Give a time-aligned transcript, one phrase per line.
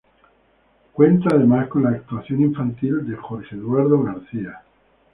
[0.93, 4.63] Cuenta además con la actuación infantil de Jorge Eduardo García.